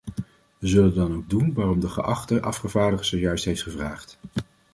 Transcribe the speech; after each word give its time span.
We 0.57 0.67
zullen 0.67 0.95
dan 0.95 1.15
ook 1.15 1.29
doen 1.29 1.53
waarom 1.53 1.79
de 1.79 1.89
geachte 1.89 2.41
afgevaardigde 2.41 3.05
zojuist 3.05 3.45
heeft 3.45 3.63
gevraagd. 3.63 4.19